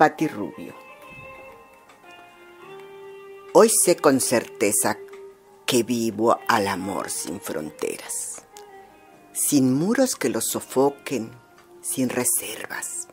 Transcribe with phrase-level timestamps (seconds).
[0.00, 0.72] Pati Rubio.
[3.52, 4.96] Hoy sé con certeza
[5.66, 8.40] que vivo al amor sin fronteras,
[9.34, 11.30] sin muros que lo sofoquen,
[11.82, 13.08] sin reservas,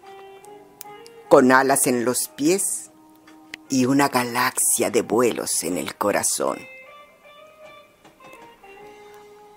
[1.28, 2.90] con alas en los pies
[3.68, 6.58] y una galaxia de vuelos en el corazón.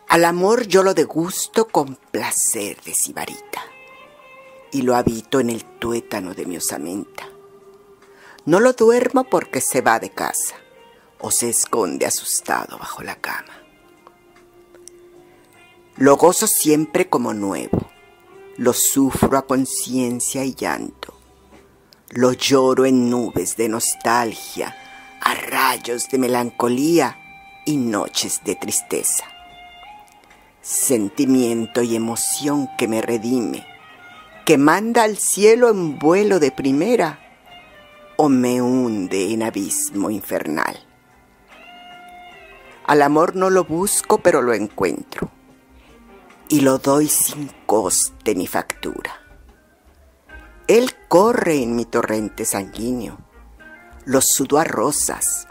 [0.09, 3.63] Al amor yo lo degusto con placer de sibarita
[4.73, 7.29] y lo habito en el tuétano de mi osamenta.
[8.45, 10.57] No lo duermo porque se va de casa
[11.19, 13.61] o se esconde asustado bajo la cama.
[15.97, 17.91] Lo gozo siempre como nuevo,
[18.57, 21.15] lo sufro a conciencia y llanto,
[22.09, 24.75] lo lloro en nubes de nostalgia,
[25.21, 27.19] a rayos de melancolía
[27.67, 29.25] y noches de tristeza.
[30.63, 33.67] Sentimiento y emoción que me redime,
[34.51, 37.21] que manda al cielo en vuelo de primera
[38.17, 40.77] o me hunde en abismo infernal.
[42.85, 45.31] Al amor no lo busco, pero lo encuentro
[46.49, 49.13] y lo doy sin coste ni factura.
[50.67, 53.19] Él corre en mi torrente sanguíneo,
[54.05, 55.47] lo sudo a rosas,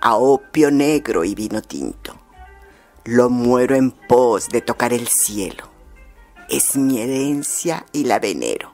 [0.00, 2.16] a opio negro y vino tinto.
[3.02, 5.69] Lo muero en pos de tocar el cielo
[6.50, 8.72] es mi herencia y la venero.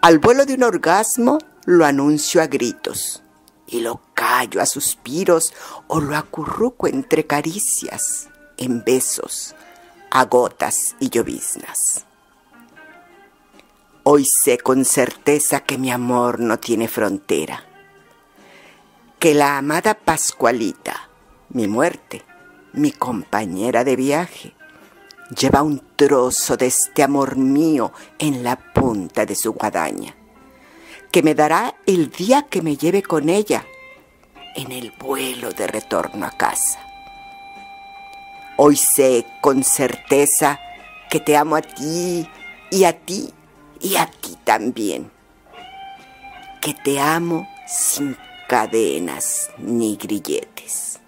[0.00, 3.22] Al vuelo de un orgasmo lo anuncio a gritos
[3.66, 5.52] y lo callo a suspiros
[5.88, 9.54] o lo acurruco entre caricias, en besos,
[10.10, 12.06] a gotas y lloviznas.
[14.04, 17.64] Hoy sé con certeza que mi amor no tiene frontera,
[19.18, 21.08] que la amada Pascualita,
[21.50, 22.24] mi muerte,
[22.72, 24.54] mi compañera de viaje,
[25.38, 30.14] lleva un trozo de este amor mío en la punta de su guadaña,
[31.10, 33.64] que me dará el día que me lleve con ella
[34.54, 36.80] en el vuelo de retorno a casa.
[38.56, 40.60] Hoy sé con certeza
[41.08, 42.28] que te amo a ti
[42.70, 43.32] y a ti
[43.80, 45.10] y a ti también,
[46.60, 48.16] que te amo sin
[48.48, 51.01] cadenas ni grilletes.